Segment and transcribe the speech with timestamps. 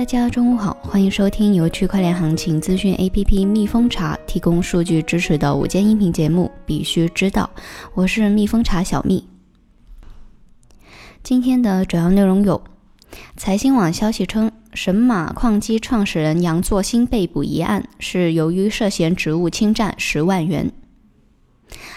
[0.00, 7.50] 大家中午好，欢迎收听由区块链行情资讯 APP 蜜蜂茶提供数据支持的午间音频节目《必须知道》，
[7.92, 9.28] 我是蜜蜂茶小蜜。
[11.22, 12.62] 今天的主要内容有：
[13.36, 20.70] 财新网消息称，神马矿机创始人杨作兴被捕一案是由于涉嫌职务侵占十万元；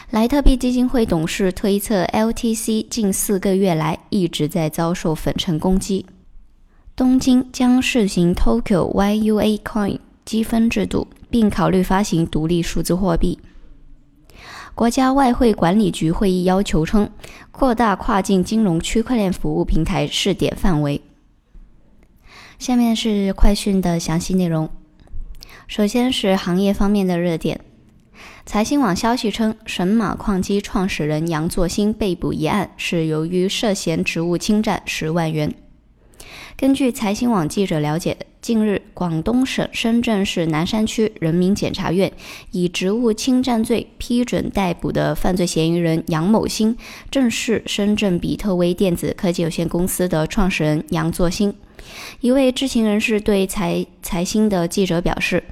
[0.10, 6.06] 莱特币基金会董事推测，LTC 近四个月来一直在遭受粉尘攻击。
[6.96, 13.40] 东京将试行 Tokyo YUA Coin 积分制度，并考虑发行独立数字货币。
[14.76, 17.10] 国家外汇管理局会议要求称，
[17.52, 21.02] 扩大跨境金融区块链服务平台试点范围。
[22.60, 24.70] 下面是快讯的详细内容。
[25.68, 27.60] 首先是行业方面的热点。
[28.46, 35.56] 财新网消息称，神马矿机创始人杨作兴被捕一案是由于涉嫌职务侵占十万元。
[36.56, 42.12] 根据财新网记者了解，近日，广东省深圳市南山区人民检察院
[42.52, 46.78] 以职务侵占罪批准逮捕的犯罪嫌疑人杨某新，
[47.10, 51.54] 正是深圳比特威电子科技有限公司的创始人杨作新。
[52.22, 55.44] 一位知情人士对财财新的记者表示，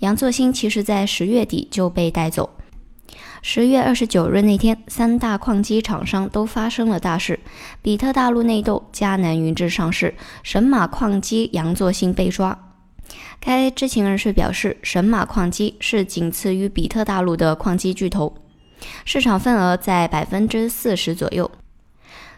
[0.00, 2.50] 杨作新其实在十月底就被带走。
[3.40, 7.38] 十月二十九日那天，三大矿机厂商都发生了大事：
[7.80, 12.58] 比特大陆内斗，迦南云智上市，神马矿机杨作兴被抓。
[13.40, 18.34] 该知情人士表示，神马矿机是仅次于比特大陆的矿机巨头，
[19.04, 21.50] 市场份额在百分之四十左右。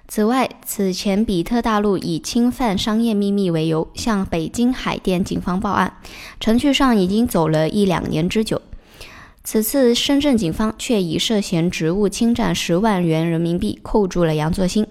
[0.06, 5.94] 此外，此前比特大陆以侵犯商业秘密为由，向北京海淀警方报案，
[6.38, 8.60] 程序上已经走了一两年之久。
[9.52, 14.86] 此次深圳警方却以涉嫌职务侵占十万元人民币扣住了杨作兴。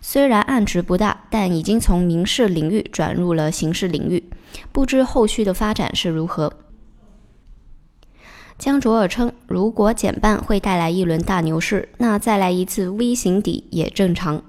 [0.00, 4.24] 虽然案值不大，但已经从民事领域转入了刑事领域，
[4.72, 6.52] 不知后续的发展是如何。
[8.58, 14.42] 江卓尔称，如果减半会带来一轮大牛市，那再来一次 V 型底也正常。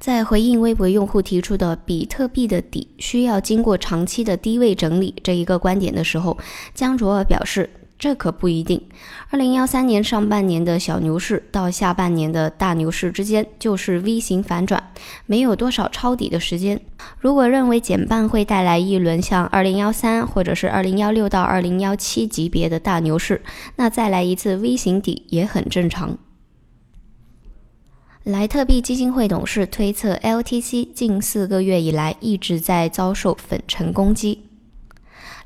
[0.00, 6.36] 在回应微博用户提出的比特币的底需要经过长期的低位整理这一个观点的时候，
[6.74, 7.70] 江卓尔表示。
[8.00, 8.82] 这可不一定。
[9.28, 14.92] 二零幺三年上半年的小牛市到下半年的大牛市之间，就是 V 型反转，
[15.26, 16.80] 没有多少抄底的时间。
[17.18, 23.42] 如果认为减半会带来一轮像二零幺三或者是二零幺六到二零幺七级别的大牛市，
[23.76, 26.16] 那再来一次 V 型底也很正常。
[28.24, 34.49] 莱特币基金会董事推测，LTC 近四个月以来一直在遭受粉尘攻击。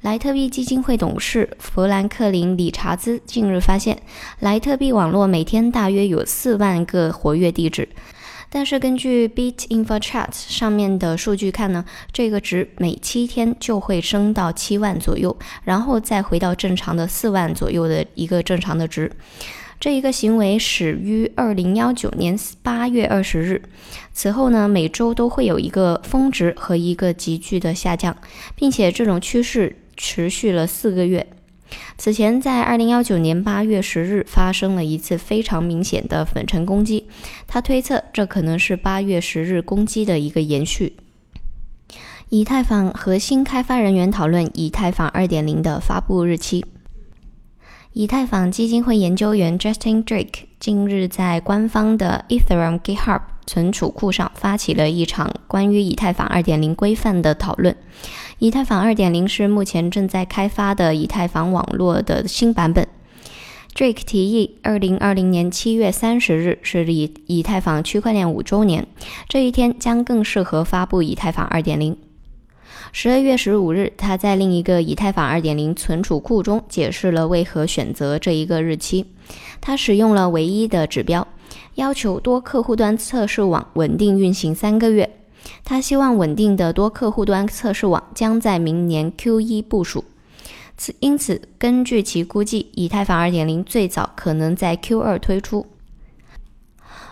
[0.04, 3.98] 莱特币基金会董事弗兰克林·理查兹近日发现，
[4.40, 7.88] 莱特币网络每天大约有四万个活跃地址，
[8.50, 11.82] 但是根据 Bitinfochat 上面的数据看呢，
[12.12, 19.10] 这个值每七天就会升到七万左右，然后再回到正常的四万左右的一个正常的值。
[19.80, 23.62] 这一个行为始于二零幺九年八月二十日，
[24.12, 28.14] 此后呢，每周都会有一个峰值和一个急剧的下降，
[28.54, 29.74] 并且这种趋势。
[29.96, 31.26] 持续了四个月。
[31.96, 37.08] 此前，在二零幺九年八月十日发生了一次非常明显的粉尘攻击。
[37.46, 40.96] 他推测，这可能是八月十日攻击的一个延续。
[42.28, 46.64] 以太坊核心开发人员讨论以太坊二点零的发布日期。
[47.92, 57.76] 以太坊基金会研究员 Justin Drake 近日在官方的 Ethereum GitHub 存储库上发起了一场关于以太坊二点零规范的讨论。
[58.38, 62.86] 以太坊2.0是目前正在开发的以太坊网络的新版本。
[63.74, 68.86] Drake 提议，2020年7月30日是以以太坊区块链五周年，
[69.28, 71.96] 这一天将更适合发布以太坊2.0。
[72.92, 79.06] 12月15日，他在另一个以太坊2.0存储库中解释了为何选择这一个日期。
[79.60, 81.26] 他使用了唯一的指标，
[81.74, 85.18] 要求多客户端测试网稳定运行三个月。
[85.62, 90.04] 他希望稳定的多客户端测试网将在明年 Q1 部署，
[90.76, 95.66] 此因此根据其估计，以太坊2.0最早可能在 Q2 推出。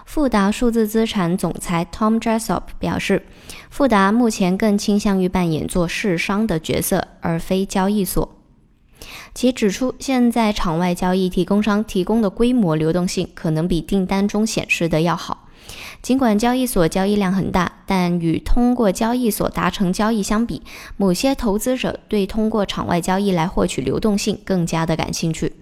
[0.07, 3.23] 富达数字资产总裁 Tom Dressop 表示，
[3.71, 8.42] 富达目前更倾向于扮演做市商的角色，而非交易所。
[9.35, 15.49] 其指出，现在场外交易提供商提供的规模流动性可能比订单中显示的要好。
[16.03, 20.61] 尽管交易所交易量很大，但与通过交易所达成交易相比，
[20.97, 25.55] 某些投资者对通过场外交易来获取流动性更加的感兴趣。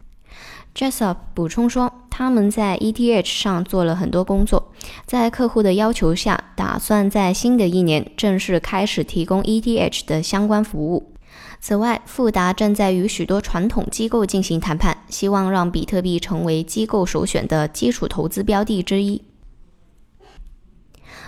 [0.75, 4.73] Jessup 补充说，他们在 ETH 上做了很多工作，
[5.05, 11.13] 在客户的要求下，打算在新的一年正式开始提供 ETH 的相关服务。
[11.61, 19.23] 此外，富达正在与许多传统机构进行谈判，希望让比特币成为机构首选的基础投资标的之一。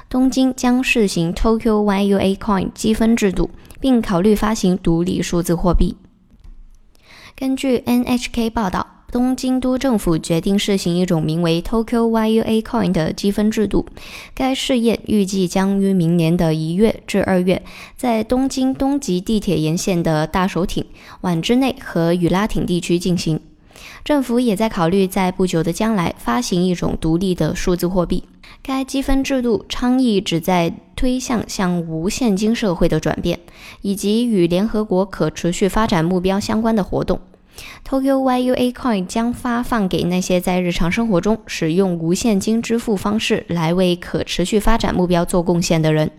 [0.09, 5.97] 东京将试行 Tokyo YUA Coin 积分制度，并考虑发行独立数字货币。
[7.37, 9.02] 根据 NHK 报道。
[9.13, 13.85] 东京都政府决定试行一种名为 Tokyo YUA Coin 的积分制度。
[14.35, 17.63] 该试验预计将于明年的一月至二月，
[17.95, 20.87] 在东京东极地铁沿线的大手町、
[21.21, 23.39] 丸之内和与拉町地区进行。
[24.03, 28.25] 政府也在考虑在不久的将来发行一种独立的数字货币。
[28.63, 33.39] 该积分制度倡议旨在推向向无现金社会的转变，
[33.83, 37.21] 以及与联合国可持续发展目标相关的活动。
[37.85, 46.11] Tokyo YUA Coin 将发放给那些在日常生活中使用无现金支付方式来为可持续发展目标做贡献的人，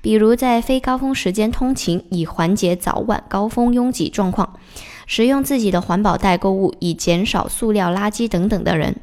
[0.00, 4.54] 比如在非高峰时间通勤以缓解早晚高峰拥挤状况，
[5.06, 8.96] 使用自己的环保袋购物以减少塑料垃圾等等的人。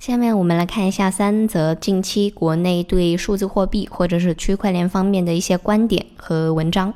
[0.00, 6.94] 下面我们来看一下三则近期国内对数字货币或者是区块链方面的一些观点和文章。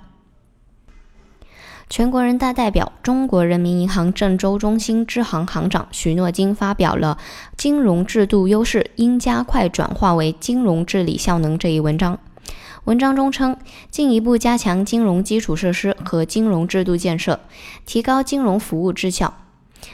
[1.91, 7.19] 全国人大代表、中国人民银行郑州中心支行行长许诺金发表了
[7.57, 12.19] 《金融制度优势应加快转化为金融治理效能》这一文章。
[12.85, 13.57] 文章中称，
[13.91, 17.41] 进一步加强金融基础设施和金融制度建设，
[17.87, 19.35] 提高金融服务质效，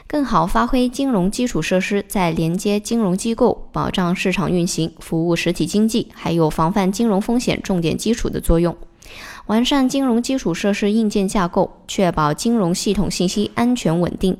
[0.06, 8.76] 更好发挥金融基础设施在连接金融机构、保障市场运行、服务实体经济，还有防范金融风险重点基础的作用。
[9.50, 14.34] 完善金融基础设施硬件架构，确保金融系统信息安全稳定；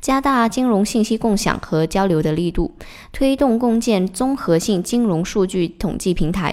[0.00, 2.70] 加大金融信息共享和交流的力度，
[3.10, 6.52] 推动共建综合性金融数据统计平台；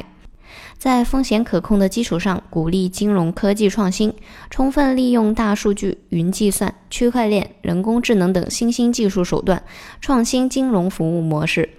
[0.79, 4.11] 在风险可控的基础上，鼓励金融科技创新，
[4.49, 9.61] 充分利用大数据、云计算、区块链、人工智能等新兴技术手段，
[10.01, 11.69] 创新金融服务模式，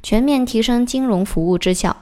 [0.00, 1.96] 全面提升金融服务质效。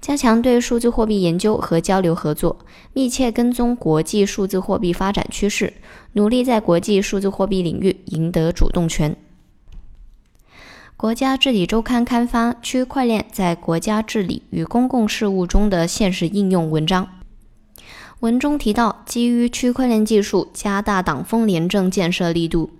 [0.00, 2.58] 加强对数字货币研究和交流合作，
[2.92, 5.72] 密切跟踪国际数字货币发展趋势，
[6.12, 9.16] 努力在国际数字货币领域赢得主动权。
[10.96, 17.08] 国家治理周刊刊发《区块链在国家治理与公共事务中的现实应用》文章，
[18.20, 22.70] 文中提到，基于区块链技术，加大党风廉政建设力度。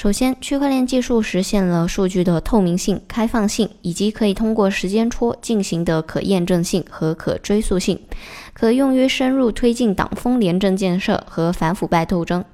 [0.00, 7.98] 首先，区块链技术实现了数据的透明性、开放性，以及可以通过时间戳进行的可验证性和可追溯性，
[8.52, 12.44] 可用于深入推进党风廉政建设和反腐败斗争，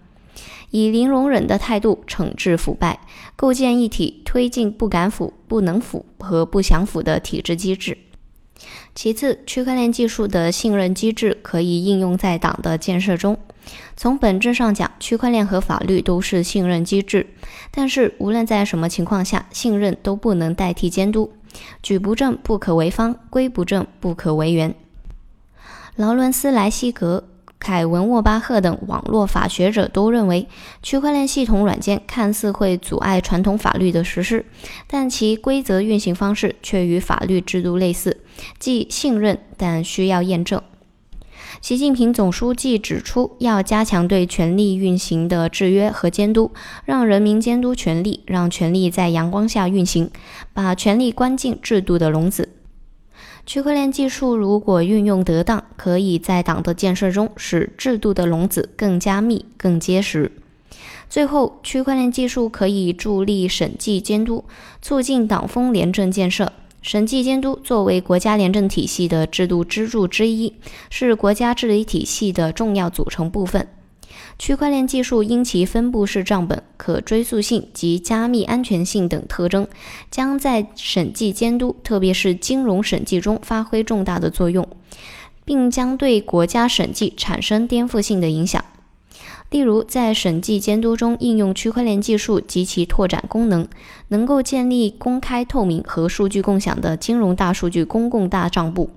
[0.70, 2.98] 以零容忍的态度惩治腐败，
[3.36, 7.98] 构建一体推进不敢腐、不能腐和不想腐的体制机制。
[8.94, 13.38] 其次，区块链技术的信任机制可以应用在党的建设中。
[13.96, 17.26] 从本质上讲，区块链和法律都是信任机制，
[17.70, 21.32] 但是无论在什么情况下，信任都不能代替监督。
[21.82, 24.74] 举不正不可为方，规不正不可为圆。
[25.96, 27.28] 劳伦斯·莱西格、
[27.64, 30.46] 凯文·沃巴赫等网络法学者都认为，
[30.82, 34.44] 区块链系统软件看似会阻碍传统法律的实施，
[34.86, 38.18] 但其规则运行方式却与法律制度类似，
[38.58, 40.60] 即信任但需要验证。
[41.62, 46.52] 习近平总书记指出，要加强对权力运行的制约和监督，
[46.84, 50.10] 让人民监督权力，让权力在阳光下运行，
[50.52, 52.50] 把权力关进制度的笼子。
[53.46, 60.32] 区块链技术如果运用得当，可以在党的建设中使制度的笼子更加密、更结实。
[61.10, 64.44] 最后，区块链技术可以助力审计监督，
[64.80, 66.52] 促进党风廉政建设。
[66.80, 70.54] 审计监督作为国家廉政体系的制度支柱之一，
[70.90, 73.68] 是国家治理体系的重要组成部分。
[74.38, 79.66] 区块链技术因其分布式账本、可追溯性及加密安全性等特征，
[80.10, 84.66] 将在审计监督，特别是金融审计中发挥重大的作用，
[85.44, 88.62] 并将对国家审计产生颠覆性的影响。
[89.50, 93.68] 例如，在审计监督中应用区块链技术及其拓展功能，
[94.08, 98.90] 能够建立公开透明和数据共享的金融大数据公共大账簿，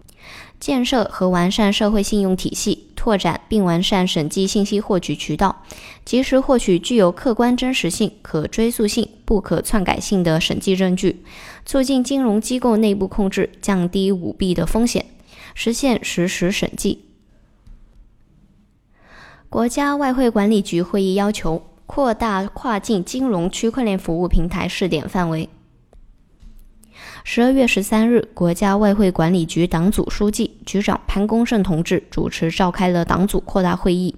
[0.59, 5.63] 建设和完善社会信用体系，拓展并完善审计信息获取渠道，
[6.03, 11.23] 及时获取具有客观真实性、可追溯性、不可篡改性的审计证据，
[11.65, 15.05] 促进金融机构内部控制，降低舞弊的风险，
[15.53, 17.05] 实现实时审计。
[19.49, 25.47] 国家外汇管理局会议要求扩大跨境金融区块链服务平台试点范围。
[27.29, 34.15] 十二月十三日，国家外汇管理局党组书记、局长潘功胜同志主持召开了党组扩大会议，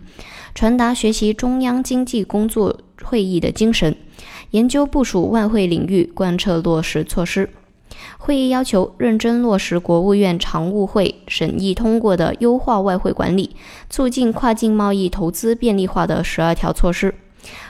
[0.54, 3.96] 传达学习中央经济工作会议的精神，
[4.52, 7.50] 研究部署外汇领域贯彻落实措施。
[8.20, 13.56] 会议要求认真落实国务院常务会审议通过的优化外汇管理、
[13.90, 17.16] 促进跨境贸易投资便利化的十二条措施。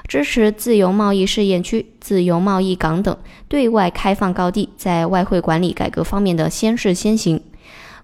[0.08, 3.16] 支持自由贸易试验区、自由贸易港等
[3.48, 7.42] 对外开放高地在外汇管理改革方面的先试先行，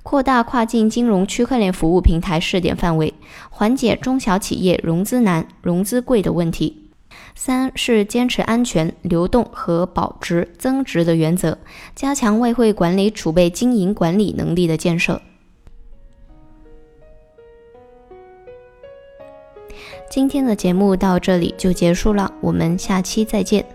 [0.04, 3.14] 扩大跨境金融区块链服务平台试点范围，
[3.50, 6.82] 缓解中小企业融资难、融资贵的问题。
[7.34, 11.58] 三是坚持安全、流动和保值增值的原则，
[11.96, 15.22] 加强外汇管理储备经营管理能力的建设。
[20.10, 23.66] 今天的节目到这里就结束了，我们下期再见。